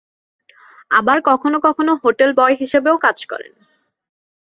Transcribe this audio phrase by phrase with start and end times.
[0.91, 3.53] আবার কখনো কখনো হোটেল বয় হিসেবেও কাজ করেন।